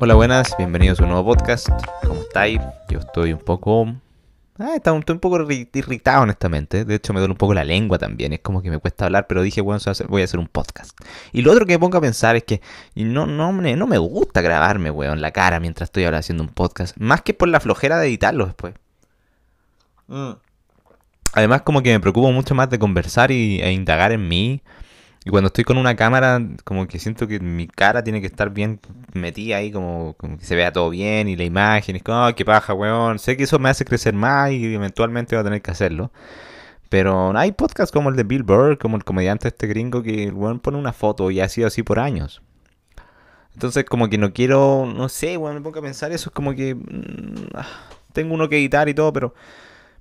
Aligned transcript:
Hola, 0.00 0.14
buenas, 0.14 0.56
bienvenidos 0.58 0.98
a 0.98 1.04
un 1.04 1.10
nuevo 1.10 1.24
podcast. 1.24 1.68
¿Cómo 2.02 2.20
estáis? 2.20 2.60
Yo 2.88 2.98
estoy 2.98 3.32
un 3.32 3.38
poco. 3.38 3.94
Ah, 4.58 4.72
estoy 4.74 4.92
un 4.92 5.20
poco 5.20 5.46
irritado, 5.50 6.22
honestamente. 6.22 6.84
De 6.84 6.96
hecho, 6.96 7.12
me 7.12 7.20
duele 7.20 7.32
un 7.32 7.38
poco 7.38 7.54
la 7.54 7.62
lengua 7.62 7.96
también. 7.96 8.32
Es 8.32 8.40
como 8.40 8.60
que 8.60 8.70
me 8.70 8.78
cuesta 8.78 9.04
hablar, 9.04 9.28
pero 9.28 9.42
dije, 9.42 9.60
bueno, 9.60 9.80
voy 10.08 10.22
a 10.22 10.24
hacer 10.24 10.40
un 10.40 10.48
podcast. 10.48 10.98
Y 11.32 11.42
lo 11.42 11.52
otro 11.52 11.64
que 11.64 11.74
me 11.74 11.78
pongo 11.78 11.98
a 11.98 12.00
pensar 12.00 12.34
es 12.34 12.42
que 12.42 12.60
no, 12.96 13.26
no, 13.26 13.52
no 13.52 13.86
me 13.86 13.98
gusta 13.98 14.40
grabarme, 14.40 14.90
weón, 14.90 15.20
la 15.20 15.30
cara 15.30 15.60
mientras 15.60 15.86
estoy 15.86 16.04
ahora 16.04 16.18
haciendo 16.18 16.42
un 16.42 16.50
podcast. 16.50 16.96
Más 16.98 17.22
que 17.22 17.32
por 17.32 17.48
la 17.48 17.60
flojera 17.60 17.98
de 17.98 18.08
editarlo 18.08 18.46
después. 18.46 18.74
Mm. 20.08 20.32
Además, 21.34 21.62
como 21.62 21.82
que 21.82 21.92
me 21.92 22.00
preocupo 22.00 22.32
mucho 22.32 22.54
más 22.56 22.68
de 22.68 22.80
conversar 22.80 23.30
y, 23.30 23.60
e 23.60 23.72
indagar 23.72 24.10
en 24.10 24.26
mí 24.26 24.60
y 25.24 25.30
cuando 25.30 25.46
estoy 25.46 25.64
con 25.64 25.78
una 25.78 25.96
cámara, 25.96 26.40
como 26.64 26.86
que 26.86 26.98
siento 26.98 27.26
que 27.26 27.40
mi 27.40 27.66
cara 27.66 28.04
tiene 28.04 28.20
que 28.20 28.26
estar 28.26 28.50
bien 28.50 28.78
metida 29.14 29.56
ahí, 29.56 29.72
como, 29.72 30.14
como 30.18 30.38
que 30.38 30.44
se 30.44 30.56
vea 30.56 30.72
todo 30.72 30.90
bien 30.90 31.28
y 31.28 31.36
la 31.36 31.44
imagen, 31.44 31.96
es 31.96 32.02
como, 32.02 32.26
oh, 32.26 32.34
qué 32.34 32.44
paja, 32.44 32.74
weón. 32.74 33.18
Sé 33.18 33.36
que 33.36 33.44
eso 33.44 33.58
me 33.58 33.68
hace 33.70 33.84
crecer 33.84 34.14
más 34.14 34.50
y 34.52 34.74
eventualmente 34.74 35.36
voy 35.36 35.40
a 35.40 35.44
tener 35.44 35.62
que 35.62 35.70
hacerlo. 35.70 36.12
Pero 36.88 37.36
hay 37.36 37.52
podcasts 37.52 37.92
como 37.92 38.10
el 38.10 38.16
de 38.16 38.24
Bill 38.24 38.42
Burr, 38.42 38.78
como 38.78 38.96
el 38.96 39.04
comediante 39.04 39.48
este 39.48 39.66
gringo, 39.66 40.02
que 40.02 40.24
el 40.24 40.34
weón 40.34 40.60
pone 40.60 40.78
una 40.78 40.92
foto 40.92 41.30
y 41.30 41.40
ha 41.40 41.48
sido 41.48 41.66
así 41.66 41.82
por 41.82 41.98
años. 41.98 42.42
Entonces, 43.54 43.84
como 43.84 44.08
que 44.08 44.18
no 44.18 44.32
quiero, 44.32 44.84
no 44.86 45.08
sé, 45.08 45.36
weón, 45.36 45.54
me 45.54 45.60
pongo 45.60 45.78
a 45.78 45.82
pensar 45.82 46.12
eso, 46.12 46.30
es 46.30 46.34
como 46.34 46.54
que 46.54 46.74
mm, 46.74 47.50
ah, 47.54 47.66
tengo 48.12 48.34
uno 48.34 48.48
que 48.48 48.58
editar 48.58 48.88
y 48.88 48.94
todo, 48.94 49.12
pero, 49.12 49.34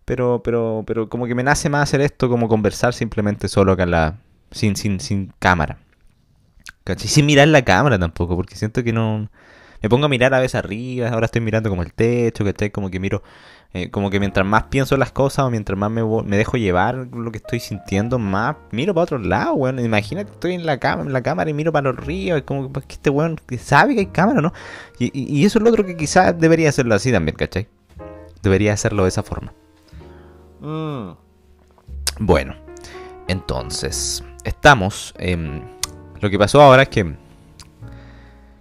pero, 0.05 0.41
pero, 0.44 0.84
pero 0.86 1.09
como 1.09 1.27
que 1.27 1.36
me 1.36 1.44
nace 1.44 1.70
más 1.70 1.84
hacer 1.84 2.02
esto, 2.02 2.30
como 2.30 2.48
conversar 2.48 2.94
simplemente 2.94 3.48
solo 3.48 3.73
acá 3.73 3.84
en 3.84 3.91
la 3.91 4.17
sin, 4.52 4.75
sin, 4.75 5.00
sin 5.00 5.34
cámara. 5.39 5.77
¿Cachai? 6.84 7.08
Sin 7.08 7.26
mirar 7.26 7.48
la 7.48 7.64
cámara 7.64 7.98
tampoco, 7.98 8.36
porque 8.36 8.55
siento 8.55 8.84
que 8.84 8.94
no... 8.94 9.30
Me 9.82 9.90
pongo 9.90 10.05
a 10.05 10.10
mirar 10.10 10.34
a 10.34 10.40
veces 10.40 10.55
arriba, 10.55 11.09
ahora 11.09 11.26
estoy 11.26 11.42
mirando 11.42 11.70
como 11.70 11.84
el 11.84 11.92
techo, 11.94 12.45
¿cachai? 12.45 12.70
Como 12.70 12.89
que 12.89 13.02
miro, 13.02 13.22
eh, 13.73 13.92
como 13.92 14.09
que 14.09 14.20
mientras 14.22 14.45
más 14.45 14.64
pienso 14.64 14.95
las 14.95 15.11
cosas 15.11 15.45
o 15.45 15.50
mientras 15.50 15.78
más 15.78 15.92
me, 15.92 16.04
me, 16.06 16.38
dejo 16.38 16.56
llevar 16.56 16.95
lo 16.95 17.31
que 17.31 17.39
estoy 17.39 17.59
sintiendo, 17.59 18.17
más 18.17 18.56
miro 18.72 18.94
para 18.94 19.04
otro 19.04 19.17
lado, 19.17 19.56
weón. 19.56 19.80
Imagínate, 19.80 20.31
estoy 20.31 20.54
en 20.54 20.66
la, 20.66 20.78
cama, 20.78 21.02
en 21.02 21.11
la 21.11 21.22
cámara 21.22 21.50
y 21.50 21.54
miro 21.54 21.73
para 21.73 21.92
los 21.92 21.98
ríos, 21.98 22.38
es 22.38 22.44
como 22.45 22.72
que 22.72 22.80
este 22.88 23.09
weón 23.09 23.38
sabe 23.59 23.94
que 23.94 24.00
hay 24.00 24.06
cámara, 24.06 24.39
¿no? 24.39 24.54
Y, 25.00 25.11
y 25.14 25.44
eso 25.44 25.59
es 25.59 25.64
lo 25.64 25.70
otro 25.70 25.86
que 25.86 25.98
quizás 25.98 26.39
debería 26.39 26.70
hacerlo 26.70 26.95
así 26.95 27.11
también, 27.11 27.36
¿cachai? 27.36 27.67
Debería 28.42 28.72
hacerlo 28.72 29.04
de 29.04 29.09
esa 29.09 29.23
forma. 29.23 29.52
Mm. 30.61 31.17
Bueno, 32.20 32.56
entonces 33.28 34.23
estamos. 34.45 35.14
Lo 36.24 36.30
que 36.30 36.40
pasó 36.40 36.62
ahora 36.62 36.84
es 36.84 36.90
que. 36.90 37.16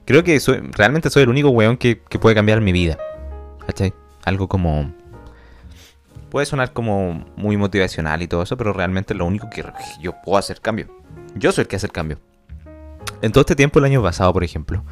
Creo 0.05 0.25
que 0.25 0.41
soy, 0.41 0.59
realmente 0.73 1.09
soy 1.11 1.23
el 1.23 1.29
único 1.29 1.49
weón 1.51 1.77
que, 1.77 1.97
puede 1.97 2.35
cambiar 2.35 2.61
mi 2.61 2.73
vida. 2.73 2.99
¿Cachai? 3.65 3.95
Algo 4.25 4.49
como. 4.49 4.93
Puede 6.29 6.45
sonar 6.45 6.73
como 6.73 7.25
muy 7.37 7.57
motivacional 7.57 8.21
y 8.23 8.27
todo 8.27 8.43
eso, 8.43 8.57
pero 8.57 8.73
realmente 8.73 9.15
lo 9.15 9.27
único 9.27 9.49
que 9.49 9.65
yo 10.01 10.15
puedo 10.25 10.39
hacer 10.39 10.61
cambio. 10.61 10.89
Yo 11.37 11.53
soy 11.53 11.63
el 11.63 11.69
que 11.69 11.77
hace 11.77 11.87
el 11.87 11.93
cambio. 11.93 12.19
En 13.21 13.31
todo 13.31 13.43
este 13.43 13.55
tiempo, 13.55 13.79
el 13.79 13.85
año 13.85 14.03
pasado, 14.03 14.33
por 14.33 14.43
ejemplo, 14.43 14.83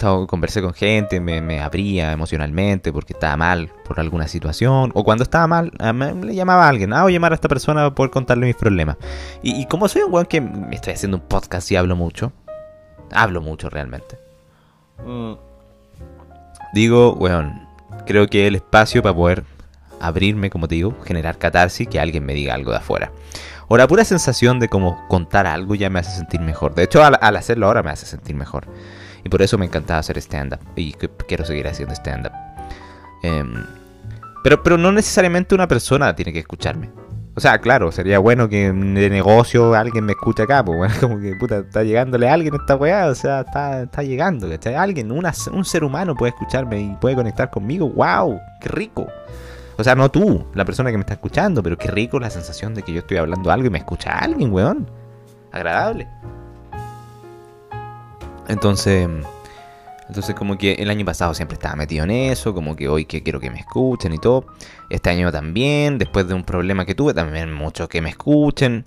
estado, 0.00 0.26
conversé 0.26 0.62
con 0.62 0.72
gente, 0.72 1.20
me, 1.20 1.60
abría 1.60 2.12
emocionalmente 2.12 2.90
porque 2.90 3.12
estaba 3.12 3.36
mal 3.36 3.70
por 3.84 4.00
alguna 4.00 4.26
situación, 4.28 4.90
o 4.94 5.04
cuando 5.04 5.24
estaba 5.24 5.46
mal, 5.46 5.72
ah, 5.78 5.92
le 5.92 6.34
llamaba 6.34 6.64
a 6.64 6.68
alguien, 6.70 6.92
ah, 6.94 7.02
voy 7.02 7.12
a 7.12 7.16
llamar 7.16 7.32
a 7.32 7.34
esta 7.34 7.48
persona 7.48 7.82
para 7.82 7.94
poder 7.94 8.10
contarle 8.10 8.46
mis 8.46 8.56
problemas. 8.56 8.96
Y, 9.42 9.66
como 9.66 9.88
soy 9.88 10.02
un 10.02 10.12
weón 10.12 10.26
que 10.26 10.40
me 10.40 10.74
estoy 10.74 10.94
haciendo 10.94 11.18
un 11.18 11.24
podcast 11.24 11.70
y 11.70 11.76
hablo 11.76 11.96
mucho, 11.96 12.32
hablo 13.12 13.42
mucho 13.42 13.68
realmente. 13.68 14.18
Mm. 15.04 15.34
Digo, 16.72 17.12
weón, 17.12 17.68
creo 18.06 18.26
que 18.26 18.46
el 18.46 18.54
espacio 18.54 19.02
para 19.02 19.14
poder 19.14 19.44
abrirme, 20.00 20.48
como 20.48 20.66
te 20.66 20.76
digo, 20.76 20.96
generar 21.04 21.36
catarsis, 21.36 21.86
que 21.86 22.00
alguien 22.00 22.24
me 22.24 22.32
diga 22.32 22.54
algo 22.54 22.70
de 22.70 22.78
afuera. 22.78 23.12
O 23.68 23.76
la 23.76 23.86
pura 23.86 24.04
sensación 24.04 24.60
de 24.60 24.68
como 24.68 25.06
contar 25.08 25.46
algo 25.46 25.74
ya 25.74 25.90
me 25.90 26.00
hace 26.00 26.16
sentir 26.16 26.40
mejor. 26.40 26.74
De 26.74 26.84
hecho, 26.84 27.04
al, 27.04 27.18
al 27.20 27.36
hacerlo 27.36 27.66
ahora 27.66 27.82
me 27.82 27.90
hace 27.90 28.06
sentir 28.06 28.34
mejor. 28.34 28.66
Y 29.24 29.28
por 29.28 29.42
eso 29.42 29.58
me 29.58 29.66
encantaba 29.66 30.00
hacer 30.00 30.18
stand-up. 30.18 30.60
Y 30.76 30.92
quiero 31.28 31.44
seguir 31.44 31.68
haciendo 31.68 31.94
stand-up. 31.94 32.32
Em, 33.22 33.64
pero, 34.42 34.62
pero 34.62 34.78
no 34.78 34.92
necesariamente 34.92 35.54
una 35.54 35.68
persona 35.68 36.14
tiene 36.14 36.32
que 36.32 36.40
escucharme. 36.40 36.90
O 37.36 37.40
sea, 37.40 37.58
claro, 37.58 37.92
sería 37.92 38.18
bueno 38.18 38.48
que 38.48 38.72
de 38.72 39.10
negocio 39.10 39.74
alguien 39.74 40.04
me 40.04 40.12
escuche 40.12 40.42
acá, 40.42 40.64
pues 40.64 40.76
bueno, 40.76 40.94
como 41.00 41.20
que 41.20 41.34
puta, 41.36 41.58
está 41.58 41.82
llegándole 41.82 42.28
a 42.28 42.34
alguien 42.34 42.54
esta 42.54 42.76
weá, 42.76 43.06
o 43.06 43.14
sea, 43.14 43.40
está, 43.40 43.82
está 43.84 44.02
llegando, 44.02 44.48
¿cachai? 44.48 44.74
Alguien, 44.74 45.10
un 45.12 45.64
ser 45.64 45.84
humano 45.84 46.14
puede 46.14 46.30
escucharme 46.30 46.80
y 46.80 46.96
puede 47.00 47.14
conectar 47.14 47.50
conmigo, 47.50 47.88
wow, 47.88 48.38
qué 48.60 48.68
rico. 48.68 49.06
O 49.76 49.84
sea, 49.84 49.94
no 49.94 50.10
tú, 50.10 50.44
la 50.54 50.64
persona 50.64 50.90
que 50.90 50.98
me 50.98 51.02
está 51.02 51.14
escuchando, 51.14 51.62
pero 51.62 51.78
qué 51.78 51.90
rico 51.90 52.18
la 52.18 52.28
sensación 52.28 52.74
de 52.74 52.82
que 52.82 52.92
yo 52.92 52.98
estoy 52.98 53.16
hablando 53.16 53.50
algo 53.50 53.68
y 53.68 53.70
me 53.70 53.78
escucha 53.78 54.10
alguien, 54.10 54.52
weón. 54.52 54.90
Agradable. 55.52 56.06
Entonces, 58.50 59.08
entonces 60.08 60.34
como 60.34 60.58
que 60.58 60.72
el 60.72 60.90
año 60.90 61.04
pasado 61.04 61.34
siempre 61.34 61.54
estaba 61.54 61.76
metido 61.76 62.02
en 62.02 62.10
eso, 62.10 62.52
como 62.52 62.74
que 62.74 62.88
hoy 62.88 63.04
que 63.04 63.22
quiero 63.22 63.38
que 63.38 63.48
me 63.48 63.60
escuchen 63.60 64.12
y 64.12 64.18
todo. 64.18 64.44
Este 64.88 65.08
año 65.08 65.30
también, 65.30 65.98
después 65.98 66.26
de 66.26 66.34
un 66.34 66.42
problema 66.42 66.84
que 66.84 66.96
tuve, 66.96 67.14
también 67.14 67.52
muchos 67.54 67.88
que 67.88 68.02
me 68.02 68.10
escuchen. 68.10 68.86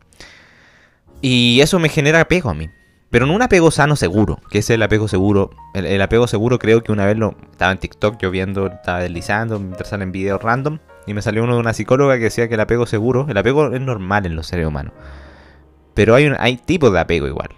Y 1.21 1.61
eso 1.61 1.79
me 1.79 1.87
genera 1.87 2.19
apego 2.19 2.49
a 2.49 2.53
mí. 2.53 2.69
Pero 3.09 3.25
no 3.25 3.33
un 3.33 3.41
apego 3.41 3.71
sano 3.71 3.95
seguro, 3.95 4.41
que 4.51 4.57
es 4.57 4.69
el 4.69 4.83
apego 4.83 5.07
seguro. 5.07 5.51
El, 5.73 6.01
apego 6.01 6.27
seguro 6.27 6.59
creo 6.59 6.83
que 6.83 6.91
una 6.91 7.05
vez 7.05 7.15
lo 7.15 7.35
estaba 7.51 7.71
en 7.71 7.77
TikTok 7.77 8.17
yo 8.17 8.31
viendo, 8.31 8.67
estaba 8.67 8.99
deslizando 8.99 9.59
mientras 9.59 9.87
salen 9.87 10.11
videos 10.11 10.41
random. 10.41 10.79
Y 11.07 11.13
me 11.13 11.21
salió 11.21 11.43
uno 11.43 11.53
de 11.53 11.61
una 11.61 11.73
psicóloga 11.73 12.17
que 12.17 12.25
decía 12.25 12.49
que 12.49 12.55
el 12.55 12.59
apego 12.59 12.85
seguro, 12.85 13.27
el 13.29 13.37
apego 13.37 13.71
es 13.73 13.79
normal 13.79 14.25
en 14.25 14.35
los 14.35 14.47
seres 14.47 14.67
humanos. 14.67 14.91
Pero 15.93 16.15
hay, 16.15 16.25
un, 16.25 16.35
hay 16.37 16.57
tipos 16.57 16.91
de 16.91 16.99
apego 16.99 17.27
igual. 17.27 17.51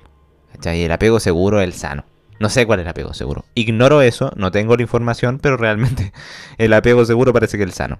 Y 0.64 0.84
el 0.84 0.92
apego 0.92 1.20
seguro 1.20 1.60
es 1.60 1.66
el 1.66 1.74
sano. 1.74 2.06
No 2.40 2.50
sé 2.50 2.66
cuál 2.66 2.80
es 2.80 2.84
el 2.84 2.90
apego 2.90 3.14
seguro. 3.14 3.46
Ignoro 3.56 4.02
eso, 4.02 4.32
no 4.36 4.52
tengo 4.52 4.76
la 4.76 4.82
información, 4.82 5.40
pero 5.40 5.58
realmente 5.58 6.12
el 6.58 6.74
apego 6.74 7.06
seguro 7.06 7.34
parece 7.34 7.58
que 7.58 7.64
es 7.64 7.70
el 7.70 7.74
sano. 7.74 8.00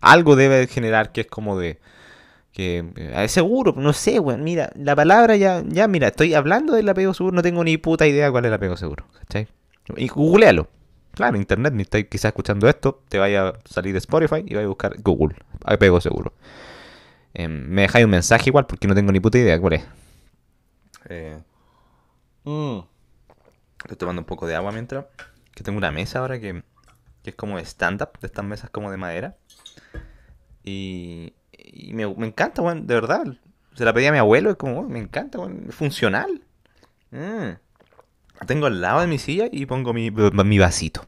Algo 0.00 0.36
debe 0.36 0.66
generar 0.66 1.12
que 1.12 1.22
es 1.22 1.26
como 1.26 1.58
de... 1.58 1.78
Que 2.52 2.84
eh, 2.96 3.24
es 3.24 3.32
seguro, 3.32 3.74
no 3.76 3.92
sé, 3.92 4.18
weón. 4.18 4.42
Mira, 4.42 4.70
la 4.74 4.96
palabra 4.96 5.36
ya, 5.36 5.62
ya, 5.66 5.86
mira, 5.86 6.08
estoy 6.08 6.34
hablando 6.34 6.74
del 6.74 6.88
apego 6.88 7.12
seguro, 7.14 7.36
no 7.36 7.42
tengo 7.42 7.62
ni 7.62 7.76
puta 7.76 8.06
idea 8.06 8.30
cuál 8.30 8.44
es 8.44 8.48
el 8.48 8.54
apego 8.54 8.76
seguro. 8.76 9.06
¿Cachai? 9.18 9.48
Y 9.96 10.08
googlealo. 10.08 10.68
Claro, 11.12 11.36
internet, 11.36 11.72
ni 11.74 11.82
estáis 11.82 12.06
quizás 12.06 12.26
escuchando 12.26 12.68
esto, 12.68 13.02
te 13.08 13.18
vaya 13.18 13.48
a 13.48 13.54
salir 13.64 13.92
de 13.92 13.98
Spotify 13.98 14.44
y 14.46 14.54
vaya 14.54 14.66
a 14.66 14.68
buscar 14.68 14.94
Google, 15.02 15.34
apego 15.64 16.00
seguro. 16.00 16.32
Em, 17.34 17.68
me 17.68 17.82
dejáis 17.82 18.04
un 18.04 18.12
mensaje 18.12 18.50
igual 18.50 18.66
porque 18.66 18.86
no 18.86 18.94
tengo 18.94 19.10
ni 19.10 19.18
puta 19.20 19.38
idea 19.38 19.60
cuál 19.60 19.72
es. 19.74 19.84
Eh, 21.08 21.38
Mm. 22.48 22.80
Estoy 23.82 23.98
tomando 23.98 24.22
un 24.22 24.26
poco 24.26 24.46
de 24.46 24.56
agua 24.56 24.72
mientras. 24.72 25.04
Que 25.54 25.62
tengo 25.62 25.76
una 25.76 25.90
mesa 25.90 26.20
ahora 26.20 26.40
que, 26.40 26.62
es 27.24 27.34
como 27.34 27.58
stand-up, 27.58 28.18
de 28.20 28.26
estas 28.26 28.44
mesas 28.44 28.70
como 28.70 28.90
de 28.90 28.96
madera. 28.96 29.36
Y, 30.64 31.34
me, 31.92 32.04
encanta, 32.04 32.62
weón, 32.62 32.86
de 32.86 32.94
verdad. 32.94 33.26
Se 33.74 33.84
la 33.84 33.92
pedí 33.92 34.06
a 34.06 34.12
mi 34.12 34.18
abuelo, 34.18 34.50
es 34.50 34.56
como, 34.56 34.82
me 34.88 34.98
encanta, 34.98 35.38
weón, 35.38 35.66
funcional. 35.70 36.42
Mm. 37.10 37.56
tengo 38.46 38.66
al 38.66 38.80
lado 38.80 39.00
de 39.02 39.06
mi 39.08 39.18
silla 39.18 39.48
y 39.52 39.66
pongo 39.66 39.92
mi, 39.92 40.10
mi 40.10 40.58
vasito. 40.58 41.06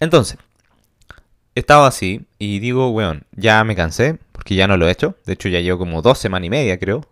Entonces, 0.00 0.38
estaba 1.54 1.86
así 1.86 2.26
y 2.38 2.58
digo, 2.58 2.90
weón, 2.90 3.24
ya 3.32 3.62
me 3.62 3.76
cansé, 3.76 4.18
porque 4.32 4.56
ya 4.56 4.66
no 4.66 4.76
lo 4.76 4.88
he 4.88 4.90
hecho. 4.90 5.14
De 5.26 5.34
hecho, 5.34 5.48
ya 5.48 5.60
llevo 5.60 5.78
como 5.78 6.02
dos 6.02 6.18
semanas 6.18 6.46
y 6.46 6.50
media, 6.50 6.78
creo, 6.78 7.06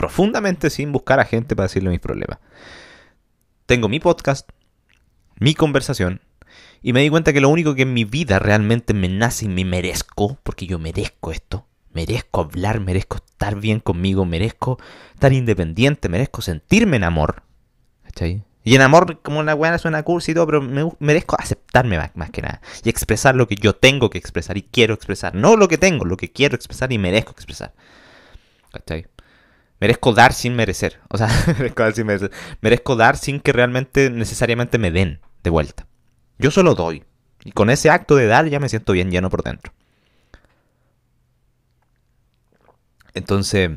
profundamente 0.00 0.70
sin 0.70 0.92
buscar 0.92 1.20
a 1.20 1.26
gente 1.26 1.54
para 1.54 1.66
decirle 1.66 1.90
mis 1.90 2.00
problemas. 2.00 2.38
Tengo 3.66 3.86
mi 3.86 4.00
podcast, 4.00 4.48
mi 5.38 5.52
conversación, 5.52 6.22
y 6.80 6.94
me 6.94 7.02
di 7.02 7.10
cuenta 7.10 7.34
que 7.34 7.42
lo 7.42 7.50
único 7.50 7.74
que 7.74 7.82
en 7.82 7.92
mi 7.92 8.04
vida 8.04 8.38
realmente 8.38 8.94
me 8.94 9.10
nace 9.10 9.44
y 9.44 9.48
me 9.48 9.66
merezco, 9.66 10.38
porque 10.42 10.66
yo 10.66 10.78
merezco 10.78 11.32
esto, 11.32 11.66
merezco 11.92 12.40
hablar, 12.40 12.80
merezco 12.80 13.18
estar 13.18 13.56
bien 13.56 13.78
conmigo, 13.80 14.24
merezco 14.24 14.78
estar 15.12 15.34
independiente, 15.34 16.08
merezco 16.08 16.40
sentirme 16.40 16.96
en 16.96 17.04
amor. 17.04 17.42
Y 18.64 18.76
en 18.76 18.80
amor, 18.80 19.20
como 19.20 19.38
una 19.38 19.52
buena 19.52 19.76
suena 19.76 20.02
cursi 20.02 20.30
y 20.30 20.34
todo, 20.34 20.46
pero 20.46 20.62
me, 20.62 20.90
merezco 20.98 21.36
aceptarme 21.38 21.98
más, 21.98 22.12
más, 22.14 22.30
que 22.30 22.40
nada. 22.40 22.62
Y 22.82 22.88
expresar 22.88 23.34
lo 23.34 23.46
que 23.46 23.56
yo 23.56 23.74
tengo 23.74 24.08
que 24.08 24.16
expresar 24.16 24.56
y 24.56 24.62
quiero 24.62 24.94
expresar. 24.94 25.34
No 25.34 25.56
lo 25.56 25.68
que 25.68 25.76
tengo, 25.76 26.06
lo 26.06 26.16
que 26.16 26.32
quiero 26.32 26.54
expresar 26.56 26.90
y 26.90 26.96
merezco 26.96 27.32
expresar. 27.32 27.74
¿Cachai? 28.72 29.06
Merezco 29.80 30.12
dar 30.12 30.32
sin 30.32 30.54
merecer. 30.54 31.00
O 31.08 31.16
sea, 31.16 31.28
merezco 31.58 31.82
dar 31.82 31.94
sin 31.94 32.06
merecer. 32.06 32.30
Merezco 32.60 32.96
dar 32.96 33.16
sin 33.16 33.40
que 33.40 33.52
realmente 33.52 34.10
necesariamente 34.10 34.78
me 34.78 34.90
den 34.90 35.20
de 35.42 35.50
vuelta. 35.50 35.86
Yo 36.38 36.50
solo 36.50 36.74
doy. 36.74 37.04
Y 37.44 37.52
con 37.52 37.70
ese 37.70 37.90
acto 37.90 38.16
de 38.16 38.26
dar 38.26 38.46
ya 38.46 38.60
me 38.60 38.68
siento 38.68 38.92
bien 38.92 39.10
lleno 39.10 39.30
por 39.30 39.42
dentro. 39.42 39.72
Entonces, 43.14 43.70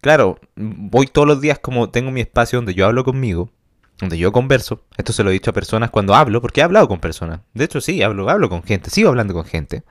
claro, 0.00 0.38
voy 0.56 1.06
todos 1.06 1.26
los 1.26 1.40
días 1.40 1.58
como 1.58 1.90
tengo 1.90 2.10
mi 2.10 2.20
espacio 2.20 2.58
donde 2.58 2.74
yo 2.74 2.86
hablo 2.86 3.04
conmigo. 3.04 3.50
donde 3.98 4.16
yo 4.16 4.32
converso, 4.32 4.82
esto 4.96 5.12
se 5.12 5.22
lo 5.22 5.28
he 5.28 5.34
dicho 5.34 5.50
a 5.50 5.52
personas 5.52 5.90
cuando 5.90 6.14
hablo, 6.14 6.40
porque 6.40 6.60
he 6.60 6.64
hablado 6.64 6.88
con 6.88 7.00
personas. 7.00 7.40
De 7.52 7.64
hecho, 7.64 7.82
sí, 7.82 8.02
hablo, 8.02 8.30
hablo 8.30 8.48
con 8.48 8.62
gente, 8.62 8.88
sigo 8.88 9.10
hablando 9.10 9.34
con 9.34 9.44
gente. 9.44 9.84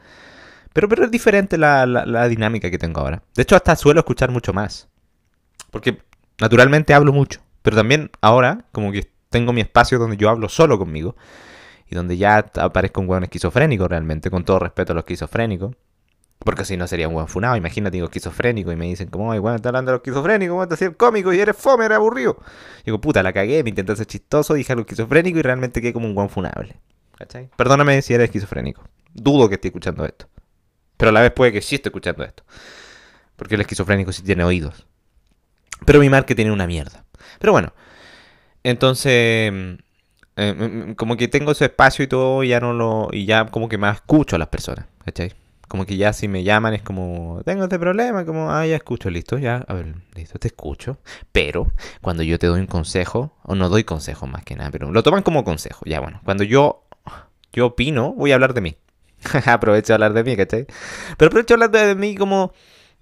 Pero, 0.74 0.90
pero 0.90 1.06
es 1.06 1.12
diferente 1.12 1.58
la, 1.58 1.86
la, 1.86 2.28
dinámica 2.28 2.72
que 2.72 2.80
tengo 2.80 3.02
ahora. 3.02 3.22
De 3.36 3.44
hecho, 3.44 3.56
hasta 3.56 3.76
suelo 3.76 4.00
escuchar 4.00 4.32
mucho 4.32 4.52
más. 4.52 4.89
Porque 5.72 6.02
naturalmente 6.40 6.94
hablo 6.94 7.14
mucho. 7.14 7.42
Pero 7.62 7.78
también 7.78 8.12
ahora, 8.22 8.66
como 8.72 8.92
que 8.92 9.10
tengo 9.30 9.54
mi 9.54 9.62
espacio 9.62 10.00
donde 10.00 10.18
yo 10.18 10.30
hablo 10.30 10.50
solo 10.50 10.78
conmigo. 10.78 11.16
Y 11.88 11.96
donde 11.96 12.18
ya 12.18 12.46
aparezco 12.56 13.02
un 13.02 13.10
hueón 13.10 13.24
esquizofrénico 13.24 13.88
realmente, 13.88 14.30
con 14.30 14.46
todo 14.46 14.60
respeto 14.60 14.94
a 14.94 14.96
los 14.96 15.04
esquizofrénicos. 15.04 15.76
Porque 16.40 16.64
si 16.64 16.78
no 16.78 16.88
sería 16.88 17.08
un 17.08 17.14
buen 17.16 17.28
funado. 17.28 17.58
Imagínate, 17.58 17.96
digo 17.96 18.06
esquizofrénico 18.06 18.72
y 18.72 18.76
me 18.76 18.86
dicen, 18.86 19.10
como, 19.10 19.32
ay, 19.32 19.40
bueno, 19.40 19.58
está 19.58 19.70
hablando 19.70 19.92
de 19.92 19.98
los 19.98 20.00
esquizofrénicos, 20.00 20.54
¿cómo 20.54 20.68
te 20.68 20.96
cómico 20.96 21.34
y 21.34 21.40
eres 21.40 21.58
fome, 21.58 21.86
eres 21.86 21.98
aburrido? 21.98 22.38
digo, 22.86 23.02
puta, 23.02 23.22
la 23.22 23.34
cagué, 23.34 23.62
me 23.64 23.72
intenté 23.72 23.96
ser 23.96 24.06
chistoso, 24.06 24.54
dije 24.54 24.72
algo 24.72 24.82
esquizofrénico 24.82 25.40
y 25.40 25.42
realmente 25.42 25.82
quedé 25.82 25.92
como 25.92 26.08
un 26.08 26.16
buen 26.16 26.30
funable. 26.30 26.80
¿Cachai? 27.18 27.50
Perdóname 27.58 28.02
si 28.02 28.14
eres 28.14 28.26
esquizofrénico. 28.26 28.84
Dudo 29.14 29.50
que 29.50 29.56
esté 29.56 29.68
escuchando 29.68 30.06
esto. 30.06 30.28
Pero 30.96 31.10
a 31.10 31.12
la 31.12 31.22
vez 31.22 31.32
puede 31.32 31.52
que 31.52 31.62
sí 31.62 31.76
esté 31.76 31.90
escuchando 31.90 32.24
esto. 32.24 32.44
Porque 33.36 33.56
el 33.56 33.62
esquizofrénico 33.62 34.14
sí 34.14 34.24
tiene 34.24 34.46
oídos. 34.46 34.86
Pero 35.86 36.00
mi 36.00 36.10
marca 36.10 36.36
tiene 36.36 36.52
una 36.52 36.68
mierda. 36.68 37.06
Pero 37.40 37.54
bueno. 37.54 37.74
Entonces. 38.64 39.52
Mm, 39.52 39.74
eh, 40.38 40.54
mm, 40.54 40.90
mm, 40.92 40.94
como 40.96 41.18
que 41.18 41.28
tengo 41.28 41.52
ese 41.52 41.66
espacio 41.66 42.04
y 42.04 42.08
todo, 42.08 42.44
ya 42.44 42.60
no 42.60 42.74
lo. 42.74 43.10
Y 43.12 43.26
ya 43.26 43.46
como 43.48 43.68
que 43.70 43.78
más 43.78 43.98
escucho 43.98 44.36
a 44.36 44.40
las 44.40 44.48
personas. 44.50 44.86
¿Cachai? 45.04 45.34
Como 45.70 45.86
que 45.86 45.98
ya 45.98 46.14
si 46.14 46.28
me 46.28 46.44
llaman 46.44 46.74
es 46.74 46.82
como, 46.82 47.42
tengo 47.46 47.64
este 47.66 47.78
problema, 47.78 48.26
como, 48.26 48.52
ah, 48.52 48.66
ya 48.66 48.76
escucho, 48.76 49.12
listo, 49.12 49.38
ya, 49.38 49.58
a 49.68 49.74
ver, 49.76 49.94
listo, 50.16 50.40
te 50.40 50.48
escucho. 50.48 50.98
Pero 51.32 51.72
cuando 52.02 52.24
yo 52.24 52.40
te 52.40 52.48
doy 52.48 52.60
un 52.60 52.66
consejo, 52.66 53.38
o 53.44 53.54
no 53.54 53.70
doy 53.70 53.84
consejo 53.84 54.26
más 54.26 54.44
que 54.44 54.56
nada, 54.56 54.72
pero 54.72 54.92
lo 54.92 55.04
toman 55.04 55.22
como 55.22 55.44
consejo, 55.44 55.86
ya 55.86 56.00
bueno, 56.00 56.22
cuando 56.26 56.44
yo, 56.44 56.86
yo 57.54 57.68
opino, 57.68 58.14
voy 58.14 58.32
a 58.32 58.36
hablar 58.36 58.56
de 58.56 58.62
mí. 58.62 58.78
aprovecho 59.46 59.94
de 59.94 59.96
hablar 59.96 60.14
de 60.14 60.24
mí, 60.24 60.36
¿cachai? 60.36 60.66
Pero 61.18 61.28
aprovecho 61.28 61.56
de 61.56 61.66
hablar 61.66 61.88
de 61.88 61.94
mí 61.94 62.16
como, 62.16 62.52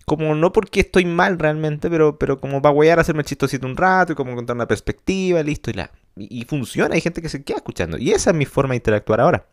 como 0.07 0.33
no 0.35 0.53
porque 0.53 0.79
estoy 0.79 1.03
mal 1.03 1.37
realmente, 1.37 1.89
pero, 1.89 2.17
pero 2.17 2.39
como 2.39 2.61
para 2.61 2.93
a 2.93 3.01
hacerme 3.01 3.25
chistosito 3.25 3.67
un 3.67 3.75
rato 3.75 4.13
y 4.13 4.15
como 4.15 4.35
contar 4.35 4.55
una 4.55 4.65
perspectiva, 4.65 5.43
listo, 5.43 5.69
y 5.69 5.73
la. 5.73 5.91
Y, 6.15 6.45
funciona, 6.45 6.95
hay 6.95 7.01
gente 7.01 7.21
que 7.21 7.27
se 7.27 7.43
queda 7.43 7.57
escuchando. 7.57 7.97
Y 7.97 8.11
esa 8.11 8.29
es 8.29 8.35
mi 8.35 8.45
forma 8.45 8.71
de 8.71 8.77
interactuar 8.77 9.19
ahora. 9.19 9.47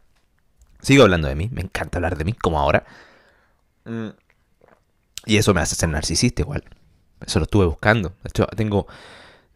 Sigo 0.81 1.03
hablando 1.03 1.27
de 1.27 1.35
mí, 1.35 1.51
me 1.53 1.61
encanta 1.61 1.99
hablar 1.99 2.17
de 2.17 2.25
mí, 2.25 2.35
como 2.35 2.61
ahora. 2.61 2.85
Mm. 3.85 4.11
Y 5.27 5.39
eso 5.39 5.53
me 5.55 5.61
hace 5.61 5.75
ser 5.75 5.89
narcisista 5.89 6.43
igual. 6.43 6.63
Eso 7.27 7.41
lo 7.41 7.47
estuve 7.47 7.67
buscando. 7.67 8.11
De 8.23 8.29
hecho, 8.29 8.47
tengo. 8.57 8.87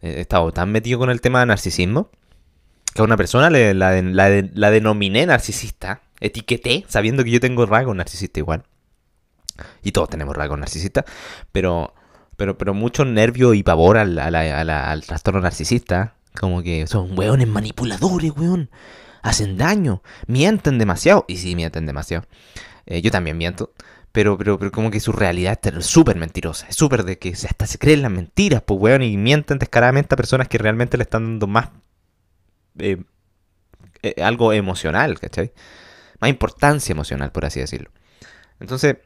He 0.02 0.20
estado 0.20 0.50
tan 0.52 0.72
metido 0.72 0.98
con 0.98 1.10
el 1.10 1.20
tema 1.20 1.40
de 1.40 1.46
narcisismo 1.46 2.10
que 2.92 3.02
a 3.02 3.04
una 3.04 3.16
persona 3.16 3.50
la, 3.50 3.72
la 3.72 4.70
denominé 4.70 5.26
narcisista 5.26 6.02
etiqueté, 6.18 6.84
sabiendo 6.88 7.22
que 7.22 7.30
yo 7.30 7.38
tengo 7.38 7.66
rasgos 7.66 7.94
narcisista 7.94 8.40
igual. 8.40 8.64
Y 9.82 9.93
todos 9.93 10.08
tenemos 10.08 10.37
rasgos 10.37 10.58
narcisistas, 10.58 11.05
pero, 11.52 11.94
pero, 12.37 12.58
pero 12.58 12.75
mucho 12.75 13.05
nervio 13.05 13.55
y 13.55 13.62
pavor 13.62 13.99
al, 13.99 14.19
al 14.19 15.05
trastorno 15.05 15.40
narcisista. 15.40 16.14
Como 16.38 16.62
que 16.62 16.87
son 16.87 17.19
weones 17.19 17.49
manipuladores, 17.49 18.32
weón. 18.37 18.70
Hacen 19.22 19.56
daño, 19.56 20.02
mienten 20.26 20.78
demasiado. 20.78 21.25
Y 21.26 21.38
sí, 21.38 21.56
mienten 21.56 21.87
demasiado. 21.87 22.26
Eh, 22.87 23.02
yo 23.02 23.10
también 23.10 23.37
miento. 23.37 23.72
Pero, 24.12 24.38
pero, 24.38 24.58
pero 24.58 24.70
como 24.70 24.90
que 24.90 25.00
su 25.00 25.12
realidad 25.12 25.58
es 25.62 25.87
súper 25.87 26.16
mentirosa. 26.16 26.66
Es 26.69 26.76
súper 26.76 27.05
de 27.05 27.19
que 27.19 27.31
hasta 27.31 27.66
se 27.66 27.78
creen 27.78 28.02
las 28.02 28.10
mentiras, 28.10 28.62
pues, 28.62 28.81
weón. 28.81 29.02
Y 29.02 29.16
mienten 29.16 29.58
descaradamente 29.58 30.14
a 30.14 30.16
personas 30.16 30.49
que 30.49 30.58
realmente 30.58 30.96
le 30.96 31.02
están 31.02 31.25
dando 31.25 31.46
más... 31.46 31.70
Eh, 32.78 33.02
eh, 34.02 34.22
algo 34.22 34.52
emocional, 34.52 35.19
¿cachai? 35.19 35.52
más 36.20 36.31
importancia 36.31 36.93
emocional, 36.93 37.32
por 37.32 37.44
así 37.44 37.60
decirlo. 37.60 37.90
Entonces, 38.60 38.96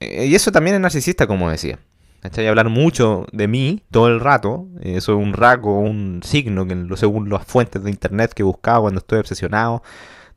y 0.00 0.34
eso 0.34 0.52
también 0.52 0.76
es 0.76 0.82
narcisista, 0.82 1.26
como 1.26 1.50
decía. 1.50 1.78
¿Cachai? 2.20 2.48
Hablar 2.48 2.68
mucho 2.68 3.26
de 3.32 3.46
mí 3.46 3.82
todo 3.90 4.08
el 4.08 4.20
rato, 4.20 4.66
eso 4.80 5.12
es 5.12 5.18
un 5.18 5.32
rasgo, 5.32 5.78
un 5.78 6.22
signo, 6.24 6.66
que 6.66 6.96
según 6.96 7.28
las 7.28 7.44
fuentes 7.44 7.84
de 7.84 7.90
internet 7.90 8.32
que 8.34 8.42
buscaba 8.42 8.80
cuando 8.80 8.98
estoy 8.98 9.20
obsesionado, 9.20 9.82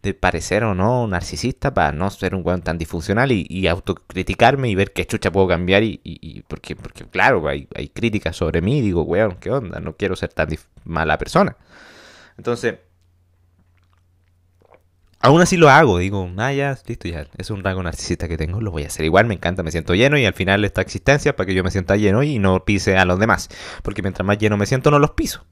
de 0.01 0.13
parecer 0.13 0.63
o 0.63 0.75
no 0.75 1.07
narcisista 1.07 1.73
para 1.73 1.91
no 1.91 2.09
ser 2.09 2.33
un 2.33 2.41
weón 2.45 2.61
tan 2.61 2.77
disfuncional 2.77 3.31
y, 3.31 3.67
autocriticarme 3.67 4.69
y 4.69 4.75
ver 4.75 4.93
qué 4.93 5.05
chucha 5.05 5.31
puedo 5.31 5.47
cambiar 5.47 5.83
y, 5.83 6.43
porque, 6.47 6.75
porque 6.75 7.05
claro, 7.05 7.47
hay, 7.47 7.67
hay 7.75 7.89
críticas 7.89 8.35
sobre 8.35 8.61
mí 8.61 8.79
y 8.79 8.81
digo, 8.81 9.03
weón, 9.03 9.37
¿qué 9.39 9.51
onda? 9.51 9.79
No 9.79 9.95
quiero 9.97 10.15
ser 10.15 10.31
tan 10.31 10.49
mala 10.85 11.17
persona. 11.17 11.57
Entonces, 12.37 12.75
Aún 15.21 15.41
así 15.41 15.57
lo 15.57 15.69
hago, 15.69 15.97
digo, 15.97 16.31
ah, 16.37 16.53
ya, 16.53 16.77
listo, 16.87 17.09
ya, 17.09 17.27
es 17.37 17.49
un 17.49 17.61
rango 17.61 17.83
narcisista 17.83 18.29
que 18.29 18.37
tengo, 18.37 18.61
lo 18.61 18.71
voy 18.71 18.83
a 18.83 18.87
hacer 18.87 19.03
igual, 19.03 19.25
me 19.25 19.33
encanta, 19.33 19.63
me 19.63 19.71
siento 19.71 19.93
lleno 19.93 20.17
y 20.17 20.25
al 20.25 20.33
final 20.33 20.63
esta 20.63 20.79
existencia 20.79 21.35
para 21.35 21.45
que 21.45 21.53
yo 21.53 21.61
me 21.61 21.71
sienta 21.71 21.97
lleno 21.97 22.23
y 22.23 22.39
no 22.39 22.63
pise 22.63 22.97
a 22.97 23.03
los 23.03 23.19
demás. 23.19 23.49
Porque 23.83 24.01
mientras 24.01 24.25
más 24.25 24.37
lleno 24.37 24.55
me 24.55 24.65
siento, 24.65 24.91
no 24.91 24.99
los 24.99 25.11
piso. 25.11 25.45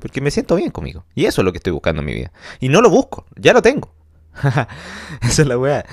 Porque 0.00 0.20
me 0.20 0.30
siento 0.30 0.56
bien 0.56 0.70
conmigo. 0.70 1.04
Y 1.14 1.26
eso 1.26 1.40
es 1.40 1.44
lo 1.44 1.52
que 1.52 1.58
estoy 1.58 1.72
buscando 1.72 2.00
en 2.00 2.06
mi 2.06 2.14
vida. 2.14 2.32
Y 2.58 2.68
no 2.68 2.80
lo 2.80 2.90
busco, 2.90 3.26
ya 3.36 3.52
lo 3.52 3.62
tengo. 3.62 3.94
Esa 5.22 5.42
es 5.42 5.48
la 5.48 5.58
weá. 5.58 5.84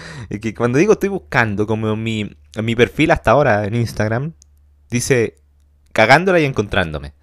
Que 0.42 0.56
cuando 0.56 0.80
digo 0.80 0.94
estoy 0.94 1.10
buscando, 1.10 1.68
como 1.68 1.96
mi, 1.96 2.36
mi 2.62 2.76
perfil 2.76 3.12
hasta 3.12 3.32
ahora 3.32 3.66
en 3.66 3.76
Instagram, 3.76 4.34
dice 4.90 5.36
cagándola 5.94 6.40
y 6.40 6.46
encontrándome. 6.46 7.14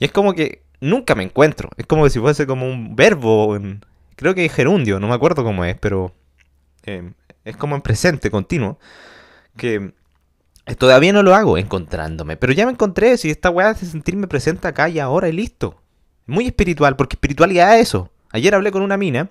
Y 0.00 0.04
es 0.06 0.10
como 0.10 0.34
que 0.34 0.64
nunca 0.80 1.14
me 1.14 1.22
encuentro. 1.22 1.70
Es 1.76 1.86
como 1.86 2.08
si 2.08 2.18
fuese 2.18 2.46
como 2.46 2.66
un 2.66 2.96
verbo 2.96 3.54
en, 3.54 3.84
creo 4.16 4.34
que 4.34 4.44
es 4.44 4.52
gerundio, 4.52 5.00
no 5.00 5.08
me 5.08 5.14
acuerdo 5.14 5.44
cómo 5.44 5.64
es, 5.64 5.76
pero 5.78 6.14
eh, 6.84 7.12
es 7.44 7.56
como 7.56 7.74
en 7.76 7.82
presente 7.82 8.30
continuo, 8.30 8.78
que 9.56 9.92
todavía 10.78 11.12
no 11.12 11.22
lo 11.22 11.34
hago 11.34 11.58
encontrándome, 11.58 12.36
pero 12.36 12.52
ya 12.52 12.66
me 12.66 12.72
encontré, 12.72 13.16
si 13.18 13.30
esta 13.30 13.50
weá 13.50 13.74
de 13.74 13.86
sentirme 13.86 14.26
presente 14.26 14.66
acá 14.66 14.88
y 14.88 14.98
ahora 14.98 15.28
y 15.28 15.32
listo. 15.32 15.80
Muy 16.26 16.46
espiritual, 16.46 16.96
porque 16.96 17.16
espiritualidad 17.16 17.76
es 17.76 17.88
eso. 17.88 18.10
Ayer 18.30 18.54
hablé 18.54 18.72
con 18.72 18.82
una 18.82 18.96
mina, 18.96 19.30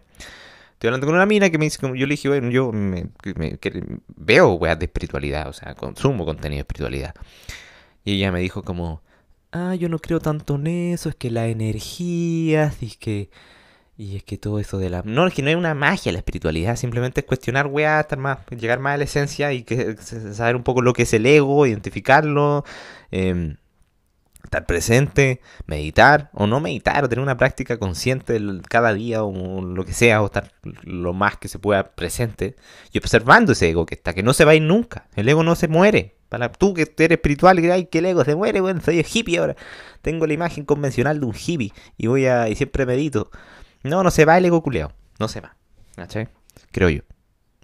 estoy 0.74 0.90
hablando 0.90 1.08
con 1.08 1.16
una 1.16 1.26
mina 1.26 1.50
que 1.50 1.58
me 1.58 1.66
dice, 1.66 1.80
yo 1.82 1.90
le 1.90 2.06
dije, 2.06 2.30
bueno, 2.30 2.50
yo 2.50 2.72
me, 2.72 3.10
veo 4.16 4.54
weá 4.54 4.76
de 4.76 4.86
espiritualidad, 4.86 5.48
o 5.48 5.54
sea, 5.54 5.74
consumo 5.76 6.26
contenido 6.26 6.58
de 6.58 6.62
espiritualidad. 6.62 7.16
Y 8.06 8.16
ella 8.16 8.32
me 8.32 8.42
dijo 8.42 8.64
como, 8.64 9.02
ah, 9.52 9.76
yo 9.76 9.90
no 9.90 10.00
creo 10.00 10.20
tanto 10.20 10.56
en 10.56 10.68
eso, 10.68 11.10
es 11.10 11.16
que 11.16 11.32
la 11.32 11.48
energía, 11.48 12.72
es 12.82 12.98
que 12.98 13.30
y 13.96 14.18
es 14.18 14.24
que 14.24 14.38
todo 14.38 14.60
eso 14.60 14.80
de 14.80 14.90
la... 14.90 15.04
No, 15.06 15.28
es 15.28 15.34
que 15.34 15.44
no 15.44 15.50
hay 15.50 15.56
una 15.56 15.76
magia 15.76 16.12
la 16.12 16.18
espiritualidad, 16.18 16.76
simplemente 16.76 17.22
es 17.22 17.28
cuestionar, 17.28 17.68
weá, 17.68 18.00
estar 18.00 18.18
más, 18.18 18.40
llegar 18.50 18.80
más 18.80 18.96
a 18.96 18.98
la 18.98 19.04
esencia 19.04 19.54
y 19.54 19.64
que, 19.64 19.98
saber 19.98 20.56
un 20.56 20.64
poco 20.64 20.82
lo 20.82 20.94
que 20.94 21.04
es 21.04 21.14
el 21.14 21.26
ego, 21.26 21.68
identificarlo, 21.68 22.66
em, 23.12 23.58
estar 24.44 24.66
presente, 24.66 25.42
meditar 25.68 26.30
o 26.34 26.48
no 26.48 26.60
meditar, 26.60 27.04
o 27.04 27.10
tener 27.10 27.24
una 27.24 27.38
práctica 27.38 27.78
consciente 27.78 28.40
cada 28.68 28.94
día 28.94 29.24
o 29.24 29.62
lo 29.62 29.86
que 29.86 29.94
sea, 29.94 30.22
o 30.22 30.26
estar 30.26 30.52
lo 30.84 31.14
más 31.14 31.38
que 31.38 31.48
se 31.48 31.60
pueda 31.60 31.96
presente 31.96 32.56
y 32.92 32.98
observando 32.98 33.54
ese 33.54 33.70
ego 33.70 33.86
que 33.86 33.96
está, 33.96 34.14
que 34.14 34.24
no 34.24 34.34
se 34.34 34.46
va 34.46 34.52
a 34.52 34.56
ir 34.56 34.64
nunca. 34.64 35.08
El 35.16 35.30
ego 35.30 35.44
no 35.44 35.56
se 35.56 35.68
muere. 35.68 36.16
Para 36.30 36.52
tú 36.52 36.74
que 36.74 36.82
eres 36.98 37.18
espiritual 37.18 37.60
y 37.60 37.70
ay, 37.70 37.86
que 37.86 38.00
el 38.00 38.08
ego 38.08 38.26
se 38.26 38.36
muere, 38.36 38.60
bueno, 38.60 38.82
soy 38.82 39.06
hippie 39.08 39.38
ahora. 39.38 39.56
Tengo 40.02 40.26
la 40.26 40.34
imagen 40.34 40.66
convencional 40.66 41.20
de 41.20 41.28
un 41.28 41.36
hippie 41.36 41.74
y 41.96 42.08
voy 42.08 42.26
a 42.26 42.50
y 42.50 42.56
siempre 42.56 42.88
medito. 42.88 43.30
No, 43.84 44.04
no 44.04 44.12
se 44.12 44.26
va 44.26 44.38
el 44.38 44.46
ego 44.46 44.64
culeado. 44.64 44.94
No 45.20 45.28
se 45.28 45.42
va. 45.42 45.56
Creo 46.72 46.90
yo. 46.90 47.02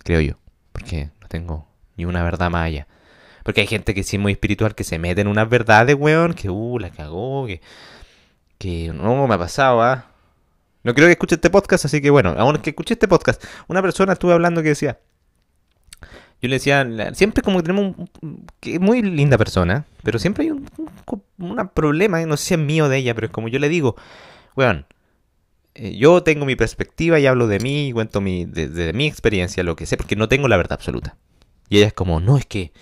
Creo 0.04 0.22
yo. 0.22 0.36
Porque 0.72 1.10
no 1.22 1.28
tengo 1.28 1.68
ni 1.96 2.06
una 2.06 2.24
verdad 2.24 2.50
más 2.50 2.66
allá. 2.66 2.88
Porque 3.44 3.62
hay 3.62 3.68
gente 3.68 3.94
que 3.94 4.04
sí 4.04 4.18
es 4.18 4.22
muy 4.22 4.34
espiritual 4.34 4.76
que 4.76 4.84
se 4.84 5.00
mete 5.00 5.22
en 5.22 5.28
unas 5.28 5.50
verdades, 5.50 5.96
weón. 5.98 6.34
Que, 6.34 6.50
uh, 6.50 6.80
la 6.80 6.90
cagó. 6.90 7.48
Que, 7.48 7.62
que 8.58 8.92
no 8.94 9.28
me 9.28 9.34
ha 9.34 9.38
pasado, 9.38 9.82
¿ah? 9.82 10.10
No 10.84 10.94
creo 10.94 11.08
que 11.08 11.14
escuche 11.14 11.36
este 11.36 11.50
podcast, 11.50 11.86
así 11.86 12.02
que 12.02 12.10
bueno, 12.10 12.36
aún 12.38 12.58
que 12.60 12.70
escuche 12.70 12.94
este 12.94 13.08
podcast, 13.08 13.44
una 13.68 13.82
persona 13.82 14.14
estuve 14.14 14.34
hablando 14.34 14.64
que 14.64 14.70
decía, 14.70 14.98
yo 16.42 16.48
le 16.48 16.56
decía, 16.56 16.88
siempre 17.14 17.44
como 17.44 17.58
que 17.58 17.64
tenemos 17.64 17.98
un, 18.22 18.46
que 18.62 18.80
muy 18.80 19.02
linda 19.02 19.38
persona, 19.38 19.86
pero 20.04 20.20
siempre 20.20 20.46
hay 20.46 20.52
un, 20.52 20.70
un, 21.38 21.70
problema, 21.74 22.26
no 22.26 22.38
sé 22.38 22.46
si 22.46 22.54
es 22.54 22.60
mío 22.60 22.88
de 22.88 22.98
ella, 22.98 23.14
pero 23.14 23.28
es 23.28 23.34
como 23.34 23.50
yo 23.50 23.60
le 23.60 23.68
digo, 23.68 23.98
weón, 24.56 24.86
eh, 25.82 25.96
yo 25.96 26.24
tengo 26.24 26.46
mi 26.46 26.58
perspectiva 26.58 27.20
y 27.20 27.26
hablo 27.26 27.48
de 27.48 27.60
mí 27.60 27.92
cuento 27.94 28.20
mi, 28.20 28.44
de, 28.44 28.92
mi 28.92 29.08
experiencia, 29.08 29.64
lo 29.64 29.78
que 29.78 29.86
sé, 29.86 29.96
porque 29.96 30.18
no 30.18 30.28
tengo 30.28 30.50
la 30.50 30.58
verdad 30.58 30.74
absoluta. 30.74 31.16
Y 31.70 31.78
ella 31.78 31.88
es 31.88 31.94
como, 31.94 32.20
no, 32.20 32.38
es 32.38 32.46
que 32.46 32.74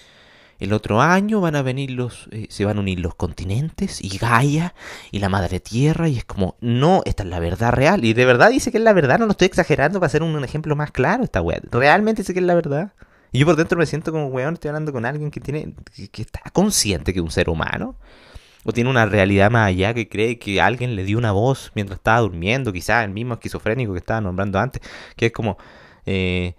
el 0.58 0.74
otro 0.74 1.00
año 1.00 1.40
van 1.40 1.56
a 1.56 1.62
venir 1.62 1.92
los, 1.92 2.28
eh, 2.32 2.48
se 2.50 2.66
van 2.66 2.78
a 2.78 2.80
unir 2.80 3.00
los 3.00 3.14
continentes 3.14 4.04
y 4.04 4.18
Gaia 4.18 4.74
y 5.12 5.20
la 5.20 5.30
madre 5.30 5.60
tierra 5.60 6.10
y 6.10 6.18
es 6.18 6.26
como, 6.26 6.56
no, 6.60 7.04
esta 7.06 7.22
es 7.22 7.30
la 7.30 7.40
verdad 7.40 7.72
real. 7.72 8.04
Y 8.04 8.14
de 8.14 8.26
verdad 8.26 8.50
dice 8.50 8.72
que 8.72 8.80
es 8.80 8.84
la 8.84 8.94
verdad, 8.94 9.20
no 9.20 9.26
lo 9.26 9.32
estoy 9.32 9.46
exagerando 9.46 10.00
para 10.00 10.08
hacer 10.08 10.24
un, 10.24 10.44
ejemplo 10.44 10.76
más 10.76 10.90
claro 10.90 11.24
esta 11.24 11.42
weá. 11.42 11.62
Realmente 11.72 12.24
dice 12.24 12.34
que 12.34 12.40
es 12.40 12.46
la 12.46 12.56
verdad. 12.56 12.94
Y 13.32 13.40
yo 13.40 13.46
por 13.46 13.58
dentro 13.58 13.78
me 13.78 13.86
siento 13.86 14.12
como, 14.12 14.28
weón, 14.28 14.56
estoy 14.56 14.70
hablando 14.70 14.92
con 14.92 15.06
alguien 15.06 15.30
que 15.30 15.40
tiene, 15.40 15.76
que, 15.96 16.08
que 16.08 16.24
está 16.24 16.42
consciente 16.52 17.14
que 17.14 17.20
es 17.20 17.24
un 17.24 17.30
ser 17.30 17.50
humano 17.50 17.96
O 18.70 18.74
tiene 18.74 18.90
una 18.90 19.06
realidad 19.06 19.50
más 19.50 19.70
allá 19.70 19.94
que 19.94 20.10
cree 20.10 20.40
que 20.40 20.60
alguien 20.60 20.98
le 20.98 21.06
dio 21.06 21.18
una 21.18 21.32
voz 21.32 21.72
mientras 21.74 22.00
estaba 22.00 22.20
durmiendo, 22.20 22.74
quizás 22.74 23.06
el 23.06 23.12
mismo 23.12 23.36
esquizofrénico 23.36 23.94
que 23.94 24.00
estaba 24.00 24.20
nombrando 24.20 24.60
antes, 24.60 24.82
que 25.16 25.28
es 25.28 25.32
como, 25.32 25.58
eh, 26.06 26.54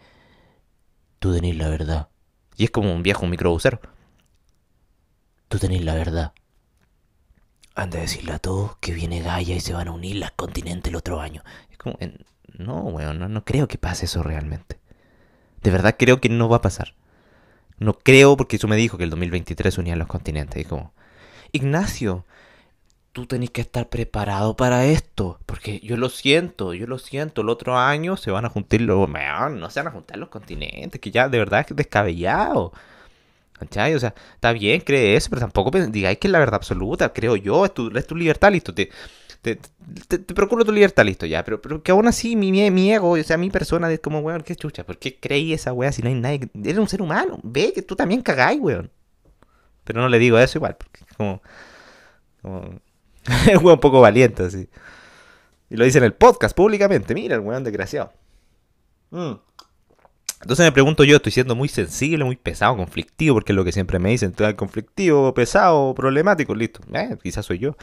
tú 1.18 1.34
tenés 1.34 1.54
la 1.58 1.68
verdad. 1.68 2.08
Y 2.56 2.64
es 2.64 2.70
como 2.70 2.94
un 2.94 3.02
viejo 3.02 3.26
microbusero. 3.26 3.82
Tú 5.48 5.58
tenés 5.58 5.84
la 5.84 5.94
verdad. 5.96 6.32
Anda 7.74 7.98
a 7.98 8.00
decirle 8.00 8.32
a 8.32 8.38
todos 8.38 8.78
que 8.80 8.94
viene 8.94 9.20
Gaia 9.20 9.56
y 9.56 9.60
se 9.60 9.74
van 9.74 9.88
a 9.88 9.92
unir 9.92 10.16
las 10.16 10.30
continentes 10.30 10.90
el 10.90 10.96
otro 10.96 11.20
año. 11.20 11.42
Es 11.70 11.76
como, 11.76 11.98
no, 12.56 12.84
weón, 12.84 13.18
no, 13.18 13.28
no 13.28 13.44
creo 13.44 13.68
que 13.68 13.76
pase 13.76 14.06
eso 14.06 14.22
realmente. 14.22 14.80
De 15.62 15.70
verdad 15.70 15.96
creo 15.98 16.22
que 16.22 16.30
no 16.30 16.48
va 16.48 16.56
a 16.56 16.62
pasar. 16.62 16.94
No 17.76 17.92
creo 17.92 18.38
porque 18.38 18.56
eso 18.56 18.66
me 18.66 18.76
dijo 18.76 18.96
que 18.96 19.04
el 19.04 19.10
2023 19.10 19.76
unían 19.76 19.98
los 19.98 20.08
continentes. 20.08 20.62
Y 20.62 20.64
como, 20.64 20.94
Ignacio, 21.52 22.24
tú 23.12 23.26
tenés 23.26 23.50
que 23.50 23.60
estar 23.60 23.88
preparado 23.88 24.56
para 24.56 24.86
esto. 24.86 25.40
Porque 25.46 25.80
yo 25.80 25.96
lo 25.96 26.08
siento, 26.08 26.74
yo 26.74 26.86
lo 26.86 26.98
siento. 26.98 27.42
El 27.42 27.48
otro 27.48 27.76
año 27.76 28.16
se 28.16 28.30
van 28.30 28.44
a 28.44 28.48
juntar 28.48 28.80
los... 28.80 29.08
No 29.08 29.70
se 29.70 29.80
van 29.80 29.88
a 29.88 29.92
juntar 29.92 30.18
los 30.18 30.28
continentes, 30.28 31.00
que 31.00 31.10
ya 31.10 31.28
de 31.28 31.38
verdad 31.38 31.66
es 31.68 31.76
descabellado. 31.76 32.72
¿Cachai? 33.58 33.94
O 33.94 34.00
sea, 34.00 34.14
está 34.34 34.52
bien, 34.52 34.80
cree 34.80 35.16
eso, 35.16 35.30
pero 35.30 35.40
tampoco 35.40 35.70
digáis 35.72 36.18
que 36.18 36.28
es 36.28 36.32
la 36.32 36.38
verdad 36.38 36.54
absoluta, 36.56 37.12
creo 37.12 37.34
yo, 37.34 37.64
es 37.64 37.74
tu, 37.74 37.88
es 37.96 38.06
tu 38.06 38.14
libertad, 38.14 38.52
listo. 38.52 38.72
Te, 38.72 38.88
te, 39.42 39.56
te, 39.56 40.18
procuro 40.34 40.64
tu 40.64 40.72
libertad, 40.72 41.04
listo, 41.04 41.26
ya. 41.26 41.44
Pero, 41.44 41.60
pero 41.60 41.82
que 41.82 41.90
aún 41.90 42.06
así 42.06 42.36
mi, 42.36 42.52
mi, 42.52 42.92
ego, 42.92 43.10
o 43.10 43.22
sea, 43.24 43.36
mi 43.36 43.50
persona 43.50 43.90
es 43.92 44.00
como, 44.00 44.20
weón, 44.20 44.42
qué 44.42 44.54
chucha, 44.54 44.84
¿por 44.84 44.98
qué 44.98 45.18
creí 45.18 45.52
esa 45.52 45.72
weá 45.72 45.90
si 45.90 46.02
no 46.02 46.08
hay 46.08 46.14
nadie? 46.14 46.48
Eres 46.54 46.78
un 46.78 46.88
ser 46.88 47.02
humano, 47.02 47.40
ve 47.42 47.72
que 47.74 47.82
tú 47.82 47.96
también 47.96 48.22
cagáis, 48.22 48.60
weón. 48.60 48.90
Pero 49.88 50.02
no 50.02 50.10
le 50.10 50.18
digo 50.18 50.38
eso 50.38 50.58
igual, 50.58 50.76
porque 50.76 51.00
es 51.02 51.16
como. 51.16 51.42
como 52.42 52.78
es 53.50 53.56
un 53.56 53.80
poco 53.80 54.02
valiente, 54.02 54.42
así. 54.42 54.68
Y 55.70 55.76
lo 55.76 55.84
dice 55.86 55.96
en 55.96 56.04
el 56.04 56.12
podcast 56.12 56.54
públicamente, 56.54 57.14
mira, 57.14 57.36
el 57.36 57.40
weón 57.40 57.64
desgraciado. 57.64 58.12
Mm. 59.08 59.32
Entonces 60.42 60.66
me 60.66 60.72
pregunto 60.72 61.04
yo, 61.04 61.16
estoy 61.16 61.32
siendo 61.32 61.56
muy 61.56 61.70
sensible, 61.70 62.22
muy 62.22 62.36
pesado, 62.36 62.76
conflictivo, 62.76 63.36
porque 63.36 63.52
es 63.52 63.56
lo 63.56 63.64
que 63.64 63.72
siempre 63.72 63.98
me 63.98 64.10
dicen, 64.10 64.28
estoy 64.28 64.52
conflictivo, 64.54 65.32
pesado, 65.32 65.94
problemático, 65.94 66.54
listo. 66.54 66.80
Eh, 66.92 67.16
quizás 67.22 67.46
soy 67.46 67.58
yo. 67.58 67.74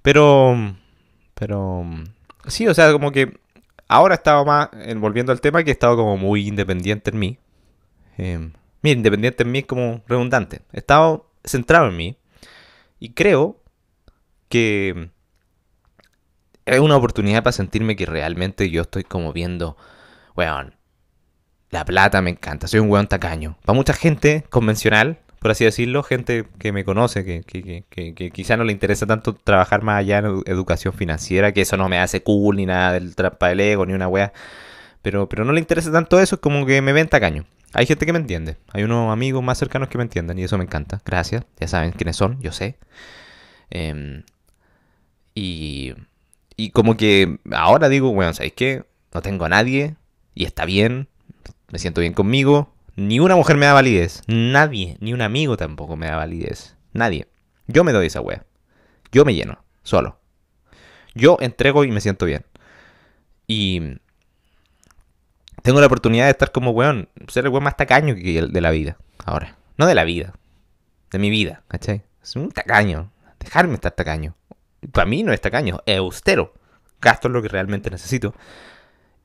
Pero, 0.00 0.56
pero, 1.34 1.84
sí, 2.46 2.66
o 2.68 2.72
sea, 2.72 2.90
como 2.92 3.12
que 3.12 3.38
ahora 3.86 4.14
he 4.14 4.16
estado 4.16 4.46
más, 4.46 4.70
volviendo 4.96 5.30
al 5.30 5.42
tema, 5.42 5.62
que 5.62 5.70
he 5.70 5.72
estado 5.72 5.94
como 5.94 6.16
muy 6.16 6.48
independiente 6.48 7.10
en 7.10 7.18
mí. 7.18 7.38
Eh, 8.16 8.50
mira, 8.82 8.96
independiente 8.96 9.42
en 9.42 9.52
mí 9.52 9.60
es 9.60 9.66
como 9.66 10.02
redundante. 10.06 10.62
He 10.72 10.78
estado 10.78 11.30
centrado 11.44 11.88
en 11.88 11.96
mí 11.96 12.16
y 12.98 13.12
creo 13.12 13.62
que 14.48 15.10
es 16.64 16.80
una 16.80 16.96
oportunidad 16.96 17.42
para 17.42 17.52
sentirme 17.52 17.96
que 17.96 18.06
realmente 18.06 18.70
yo 18.70 18.82
estoy 18.82 19.04
como 19.04 19.32
viendo, 19.32 19.76
weón, 20.36 20.74
la 21.70 21.84
plata 21.84 22.22
me 22.22 22.30
encanta, 22.30 22.66
soy 22.66 22.80
un 22.80 22.90
weón 22.90 23.08
tacaño. 23.08 23.58
Para 23.64 23.76
mucha 23.76 23.92
gente 23.92 24.44
convencional, 24.50 25.18
por 25.38 25.50
así 25.50 25.64
decirlo, 25.64 26.02
gente 26.02 26.46
que 26.58 26.72
me 26.72 26.84
conoce, 26.84 27.24
que, 27.24 27.42
que, 27.42 27.84
que, 27.88 28.14
que, 28.14 28.30
quizá 28.30 28.56
no 28.56 28.64
le 28.64 28.72
interesa 28.72 29.06
tanto 29.06 29.34
trabajar 29.34 29.82
más 29.82 29.98
allá 29.98 30.18
en 30.18 30.42
educación 30.46 30.92
financiera, 30.94 31.52
que 31.52 31.62
eso 31.62 31.76
no 31.76 31.88
me 31.88 31.98
hace 31.98 32.22
cool 32.22 32.56
ni 32.56 32.66
nada 32.66 32.92
del 32.92 33.14
trampa 33.14 33.48
del 33.48 33.60
ego 33.60 33.86
ni 33.86 33.92
una 33.92 34.08
wea. 34.08 34.32
Pero, 35.02 35.28
pero 35.28 35.44
no 35.44 35.52
le 35.52 35.60
interesa 35.60 35.92
tanto 35.92 36.18
eso, 36.20 36.36
es 36.36 36.40
como 36.40 36.66
que 36.66 36.82
me 36.82 36.92
ven 36.92 37.08
tacaño. 37.08 37.44
Hay 37.74 37.86
gente 37.86 38.06
que 38.06 38.12
me 38.12 38.18
entiende, 38.18 38.56
hay 38.72 38.82
unos 38.82 39.12
amigos 39.12 39.42
más 39.42 39.58
cercanos 39.58 39.88
que 39.88 39.98
me 39.98 40.04
entienden 40.04 40.38
y 40.38 40.44
eso 40.44 40.56
me 40.58 40.64
encanta. 40.64 41.00
Gracias, 41.04 41.44
ya 41.60 41.68
saben 41.68 41.92
quiénes 41.92 42.16
son, 42.16 42.40
yo 42.40 42.52
sé. 42.52 42.78
Em, 43.70 44.22
y, 45.34 45.94
y 46.56 46.70
como 46.70 46.96
que 46.96 47.38
ahora 47.52 47.88
digo, 47.88 48.12
bueno, 48.12 48.32
¿sabéis 48.32 48.54
qué? 48.54 48.84
No 49.12 49.22
tengo 49.22 49.44
a 49.44 49.48
nadie 49.48 49.96
y 50.34 50.44
está 50.44 50.64
bien, 50.64 51.08
me 51.70 51.78
siento 51.78 52.00
bien 52.00 52.14
conmigo. 52.14 52.72
Ni 52.96 53.20
una 53.20 53.36
mujer 53.36 53.56
me 53.56 53.66
da 53.66 53.74
validez. 53.74 54.22
Nadie, 54.26 54.96
ni 55.00 55.12
un 55.12 55.22
amigo 55.22 55.56
tampoco 55.56 55.96
me 55.96 56.06
da 56.06 56.16
validez. 56.16 56.76
Nadie. 56.92 57.28
Yo 57.68 57.84
me 57.84 57.92
doy 57.92 58.06
esa 58.06 58.20
wea. 58.20 58.44
Yo 59.12 59.24
me 59.24 59.34
lleno, 59.34 59.62
solo. 59.82 60.18
Yo 61.14 61.36
entrego 61.40 61.84
y 61.84 61.92
me 61.92 62.00
siento 62.00 62.26
bien. 62.26 62.44
Y 63.46 63.98
tengo 65.68 65.80
la 65.80 65.86
oportunidad 65.86 66.24
de 66.24 66.30
estar 66.30 66.50
como 66.50 66.70
weón, 66.70 67.10
ser 67.28 67.44
el 67.44 67.50
weón 67.50 67.64
más 67.64 67.76
tacaño 67.76 68.14
que 68.14 68.38
el 68.38 68.52
de 68.54 68.60
la 68.62 68.70
vida. 68.70 68.96
Ahora. 69.26 69.58
No 69.76 69.84
de 69.84 69.94
la 69.94 70.04
vida. 70.04 70.32
De 71.10 71.18
mi 71.18 71.28
vida, 71.28 71.62
¿cachai? 71.68 72.04
Es 72.22 72.36
un 72.36 72.50
tacaño. 72.50 73.12
Dejarme 73.38 73.74
estar 73.74 73.92
tacaño. 73.92 74.34
Para 74.92 75.04
mí 75.04 75.22
no 75.22 75.30
es 75.30 75.42
tacaño, 75.42 75.80
es 75.84 75.98
austero. 75.98 76.54
Gasto 77.02 77.28
lo 77.28 77.42
que 77.42 77.48
realmente 77.48 77.90
necesito. 77.90 78.34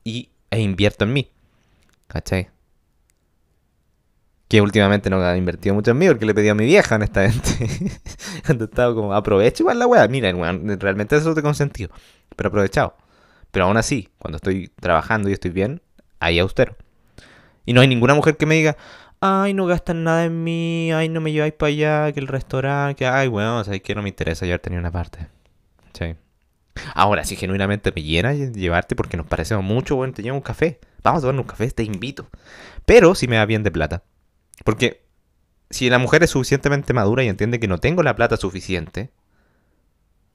Y 0.04 0.28
e 0.50 0.60
invierto 0.60 1.04
en 1.04 1.14
mí. 1.14 1.30
¿Cachai? 2.08 2.50
Que 4.46 4.60
últimamente 4.60 5.08
no 5.08 5.22
ha 5.22 5.34
invertido 5.38 5.74
mucho 5.74 5.92
en 5.92 5.96
mí 5.96 6.08
porque 6.08 6.26
le 6.26 6.34
pedí 6.34 6.50
a 6.50 6.54
mi 6.54 6.66
vieja, 6.66 6.96
honestamente. 6.96 7.90
Cuando 8.44 8.66
estaba 8.66 8.94
como, 8.94 9.14
aprovecho 9.14 9.62
igual 9.62 9.78
la 9.78 9.86
weá. 9.86 10.06
Mira, 10.08 10.30
realmente 10.78 11.16
eso 11.16 11.34
te 11.34 11.40
consentido. 11.40 11.88
Pero 12.36 12.48
aprovechado. 12.48 12.98
Pero 13.50 13.64
aún 13.64 13.78
así, 13.78 14.10
cuando 14.18 14.36
estoy 14.36 14.68
trabajando 14.78 15.30
y 15.30 15.32
estoy 15.32 15.50
bien, 15.50 15.80
ahí 16.20 16.38
austero. 16.38 16.76
Y 17.66 17.72
no 17.72 17.80
hay 17.80 17.88
ninguna 17.88 18.14
mujer 18.14 18.36
que 18.36 18.46
me 18.46 18.56
diga, 18.56 18.76
ay, 19.20 19.54
no 19.54 19.66
gastan 19.66 20.04
nada 20.04 20.24
en 20.24 20.44
mí, 20.44 20.92
ay, 20.92 21.08
no 21.08 21.20
me 21.20 21.32
lleváis 21.32 21.54
para 21.54 21.68
allá, 21.68 22.12
que 22.12 22.20
el 22.20 22.28
restaurante, 22.28 22.96
que, 22.96 23.06
ay, 23.06 23.28
bueno, 23.28 23.58
o 23.58 23.64
sea, 23.64 23.78
que 23.78 23.94
no 23.94 24.02
me 24.02 24.08
interesa 24.10 24.44
llevarte 24.44 24.70
ni 24.70 24.76
una 24.76 24.90
parte. 24.90 25.28
Sí. 25.94 26.14
Ahora, 26.94 27.24
si 27.24 27.36
genuinamente 27.36 27.92
me 27.94 28.02
llena 28.02 28.34
llevarte 28.34 28.96
porque 28.96 29.16
nos 29.16 29.26
parecemos 29.26 29.64
mucho, 29.64 29.96
bueno, 29.96 30.12
te 30.12 30.22
llevo 30.22 30.36
un 30.36 30.42
café. 30.42 30.80
Vamos 31.02 31.22
a 31.22 31.26
tomar 31.26 31.40
un 31.40 31.46
café, 31.46 31.70
te 31.70 31.84
invito. 31.84 32.28
Pero 32.84 33.14
si 33.14 33.28
me 33.28 33.36
da 33.36 33.46
bien 33.46 33.62
de 33.62 33.70
plata. 33.70 34.02
Porque 34.64 35.04
si 35.70 35.88
la 35.88 35.98
mujer 35.98 36.22
es 36.22 36.30
suficientemente 36.30 36.92
madura 36.92 37.22
y 37.22 37.28
entiende 37.28 37.60
que 37.60 37.68
no 37.68 37.78
tengo 37.78 38.02
la 38.02 38.16
plata 38.16 38.36
suficiente, 38.36 39.10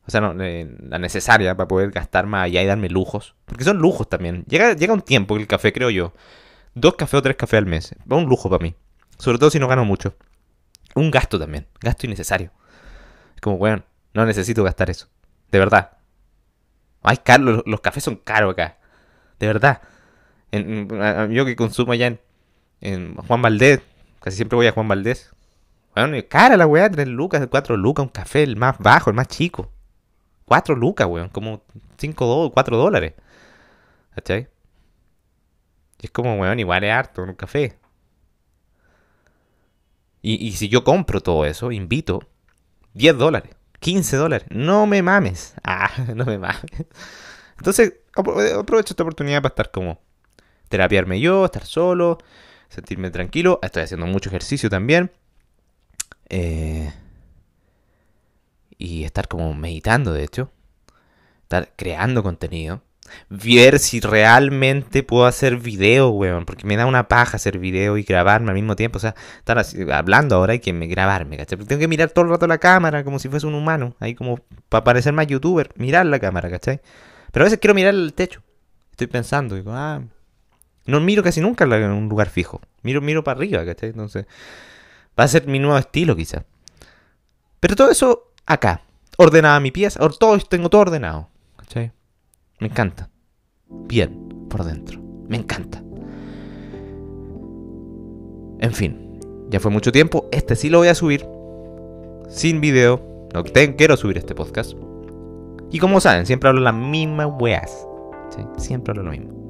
o 0.09 0.11
sea, 0.11 0.21
no, 0.21 0.43
eh, 0.43 0.67
la 0.87 0.97
necesaria 0.97 1.55
para 1.55 1.67
poder 1.67 1.91
gastar 1.91 2.25
más 2.25 2.45
allá 2.45 2.63
y 2.63 2.65
darme 2.65 2.89
lujos, 2.89 3.35
porque 3.45 3.63
son 3.63 3.77
lujos 3.77 4.09
también. 4.09 4.43
Llega, 4.47 4.73
llega 4.73 4.91
un 4.91 5.03
tiempo 5.03 5.35
que 5.35 5.41
el 5.41 5.47
café, 5.47 5.71
creo 5.71 5.91
yo, 5.91 6.13
dos 6.73 6.95
cafés 6.95 7.19
o 7.19 7.21
tres 7.21 7.35
cafés 7.35 7.59
al 7.59 7.67
mes, 7.67 7.93
va 8.11 8.17
un 8.17 8.25
lujo 8.25 8.49
para 8.49 8.63
mí. 8.63 8.73
Sobre 9.19 9.37
todo 9.37 9.51
si 9.51 9.59
no 9.59 9.67
gano 9.67 9.85
mucho. 9.85 10.15
Un 10.95 11.11
gasto 11.11 11.37
también, 11.37 11.67
gasto 11.79 12.07
innecesario. 12.07 12.49
Es 13.35 13.41
como, 13.41 13.57
bueno, 13.59 13.83
no 14.15 14.25
necesito 14.25 14.63
gastar 14.63 14.89
eso. 14.89 15.09
De 15.51 15.59
verdad. 15.59 15.91
Ay, 17.03 17.17
caro, 17.17 17.61
los, 17.63 17.81
cafés 17.81 18.03
son 18.03 18.15
caros 18.15 18.53
acá. 18.53 18.79
De 19.37 19.45
verdad. 19.45 19.79
yo 20.51 21.45
que 21.45 21.55
consumo 21.55 21.91
allá 21.91 22.17
en, 22.81 23.15
Juan 23.15 23.43
Valdés, 23.43 23.81
casi 24.21 24.37
siempre 24.37 24.55
voy 24.55 24.65
a 24.65 24.71
Juan 24.71 24.87
Valdés. 24.87 25.35
Bueno, 25.93 26.17
cara 26.27 26.57
la 26.57 26.65
weá, 26.65 26.89
3 26.89 27.07
lucas, 27.07 27.47
4 27.47 27.77
lucas, 27.77 28.01
un 28.01 28.09
café, 28.09 28.41
el 28.41 28.55
más 28.55 28.79
bajo, 28.79 29.11
el 29.11 29.15
más 29.15 29.27
chico. 29.27 29.71
4 30.49 30.75
lucas, 30.75 31.07
weón, 31.07 31.29
como 31.29 31.63
5 31.97 32.51
4 32.53 32.77
dólares. 32.77 33.13
¿Cachai? 34.15 34.49
Y 36.01 36.07
es 36.07 36.11
como, 36.11 36.35
weón, 36.35 36.59
igual 36.59 36.83
es 36.83 36.91
harto 36.91 37.23
un 37.23 37.35
café. 37.35 37.77
Y, 40.21 40.45
y 40.45 40.51
si 40.53 40.67
yo 40.67 40.83
compro 40.83 41.21
todo 41.21 41.45
eso, 41.45 41.71
invito 41.71 42.21
10 42.93 43.17
dólares. 43.17 43.55
15 43.79 44.17
dólares. 44.17 44.47
No 44.51 44.85
me 44.87 45.01
mames. 45.01 45.53
Ah, 45.63 45.91
no 46.15 46.25
me 46.25 46.37
mames. 46.37 46.65
Entonces, 47.57 47.93
aprovecho 48.15 48.93
esta 48.93 49.03
oportunidad 49.03 49.41
para 49.41 49.51
estar 49.53 49.71
como 49.71 50.01
terapiarme 50.69 51.19
yo, 51.19 51.45
estar 51.45 51.65
solo, 51.65 52.17
sentirme 52.69 53.11
tranquilo. 53.11 53.59
Estoy 53.61 53.83
haciendo 53.83 54.07
mucho 54.07 54.29
ejercicio 54.29 54.69
también. 54.69 55.11
Eh, 56.29 56.91
y 58.79 59.03
estar 59.03 59.27
como 59.27 59.53
meditando, 59.53 60.11
de 60.13 60.23
hecho. 60.23 60.51
Estar 61.43 61.73
creando 61.75 62.23
contenido 62.23 62.81
ver 63.29 63.79
si 63.79 63.99
realmente 63.99 65.03
puedo 65.03 65.25
hacer 65.25 65.57
video, 65.57 66.09
weón. 66.09 66.45
Porque 66.45 66.65
me 66.65 66.77
da 66.77 66.85
una 66.85 67.07
paja 67.07 67.37
hacer 67.37 67.59
video 67.59 67.97
y 67.97 68.03
grabarme 68.03 68.49
al 68.49 68.55
mismo 68.55 68.75
tiempo. 68.75 68.97
O 68.97 68.99
sea, 68.99 69.15
estar 69.37 69.63
hablando 69.93 70.35
ahora 70.35 70.55
y 70.55 70.59
que 70.59 70.73
me 70.73 70.87
grabarme, 70.87 71.37
¿cachai? 71.37 71.57
Porque 71.57 71.69
tengo 71.69 71.79
que 71.79 71.87
mirar 71.87 72.09
todo 72.09 72.25
el 72.25 72.31
rato 72.31 72.47
la 72.47 72.57
cámara 72.57 73.03
como 73.03 73.19
si 73.19 73.29
fuese 73.29 73.47
un 73.47 73.55
humano. 73.55 73.95
Ahí 73.99 74.15
como 74.15 74.39
para 74.69 74.83
parecer 74.83 75.13
más 75.13 75.27
youtuber. 75.27 75.71
Mirar 75.75 76.05
la 76.05 76.19
cámara, 76.19 76.49
¿cachai? 76.49 76.81
Pero 77.31 77.43
a 77.43 77.45
veces 77.45 77.59
quiero 77.59 77.73
mirar 77.73 77.93
el 77.93 78.13
techo. 78.13 78.41
Estoy 78.91 79.07
pensando, 79.07 79.55
digo, 79.55 79.71
ah. 79.73 80.01
No 80.85 80.99
miro 80.99 81.21
casi 81.21 81.39
nunca 81.39 81.65
en 81.65 81.91
un 81.91 82.09
lugar 82.09 82.29
fijo. 82.29 82.61
Miro, 82.81 83.01
miro 83.01 83.23
para 83.23 83.37
arriba, 83.37 83.63
¿cachai? 83.63 83.89
Entonces, 83.89 84.25
va 85.19 85.25
a 85.25 85.27
ser 85.27 85.45
mi 85.45 85.59
nuevo 85.59 85.77
estilo, 85.77 86.15
quizá. 86.15 86.45
Pero 87.59 87.75
todo 87.75 87.91
eso 87.91 88.28
acá. 88.49 88.81
Ordenada 89.17 89.59
mi 89.59 89.71
pieza. 89.71 89.99
Todo, 90.19 90.37
tengo 90.39 90.69
todo 90.69 90.81
ordenado. 90.81 91.27
Me 92.59 92.67
encanta. 92.67 93.09
Bien, 93.69 94.27
por 94.49 94.63
dentro. 94.65 94.99
Me 95.29 95.37
encanta. 95.37 95.81
En 98.59 98.73
fin, 98.73 99.19
ya 99.49 99.59
fue 99.59 99.71
mucho 99.71 99.91
tiempo. 99.91 100.27
Este 100.31 100.55
sí 100.55 100.69
lo 100.69 100.79
voy 100.79 100.89
a 100.89 100.95
subir. 100.95 101.25
sin 102.29 102.61
video. 102.61 103.01
No 103.33 103.43
te- 103.43 103.75
quiero 103.75 103.95
subir 103.97 104.17
este 104.17 104.35
podcast. 104.35 104.73
Y 105.71 105.79
como 105.79 105.99
saben, 106.01 106.25
siempre 106.25 106.49
hablo 106.49 106.61
las 106.61 106.73
mismas 106.75 107.27
weas. 107.39 107.87
Siempre 108.57 108.91
hablo 108.91 109.03
lo 109.03 109.11
mismo. 109.11 109.47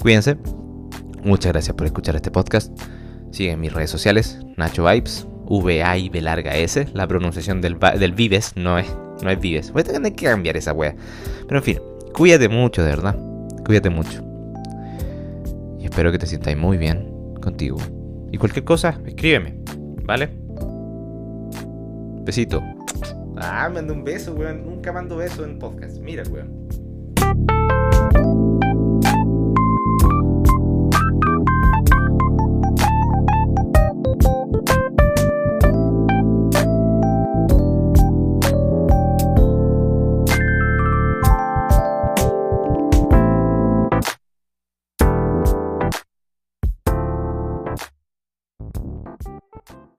Cuídense. 0.00 0.36
Muchas 1.24 1.52
gracias 1.52 1.74
por 1.76 1.86
escuchar 1.86 2.14
este 2.16 2.30
podcast. 2.30 2.76
Siguen 3.30 3.60
mis 3.60 3.72
redes 3.72 3.90
sociales, 3.90 4.38
Nacho 4.56 4.84
Vibes, 4.84 5.26
V-A 5.46 5.98
y 5.98 6.08
B 6.08 6.20
larga 6.20 6.56
S. 6.56 6.88
La 6.92 7.06
pronunciación 7.06 7.60
del, 7.60 7.78
del 7.98 8.12
Vives 8.12 8.52
no 8.56 8.78
es, 8.78 8.86
no 9.22 9.30
es 9.30 9.40
Vives. 9.40 9.72
Voy 9.72 9.82
a 9.82 9.84
tener 9.84 10.14
que 10.14 10.26
cambiar 10.26 10.56
esa 10.56 10.72
wea. 10.72 10.94
Pero 11.46 11.58
en 11.58 11.64
fin, 11.64 11.78
cuídate 12.14 12.48
mucho, 12.48 12.82
de 12.82 12.90
verdad. 12.90 13.16
Cuídate 13.64 13.90
mucho. 13.90 14.24
Y 15.78 15.84
espero 15.84 16.12
que 16.12 16.18
te 16.18 16.26
sientas 16.26 16.56
muy 16.56 16.76
bien 16.76 17.34
contigo. 17.40 17.78
Y 18.30 18.38
cualquier 18.38 18.64
cosa, 18.64 18.98
escríbeme. 19.06 19.54
¿Vale? 20.04 20.30
Besito. 22.24 22.62
Ah, 23.36 23.68
mando 23.72 23.92
un 23.92 24.04
beso, 24.04 24.34
weón. 24.34 24.64
Nunca 24.64 24.92
mando 24.92 25.16
beso 25.16 25.44
en 25.44 25.58
podcast. 25.58 25.98
Mira, 25.98 26.22
weón. 26.30 26.68